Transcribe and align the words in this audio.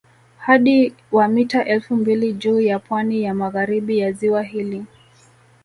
Hadi 0.37 0.93
wa 1.11 1.27
mita 1.27 1.65
elfu 1.65 1.95
mbili 1.95 2.33
juu 2.33 2.61
ya 2.61 2.79
pwani 2.79 3.21
ya 3.23 3.33
magharibi 3.33 3.97
ya 3.99 4.11
ziwa 4.11 4.43
hili 4.43 4.85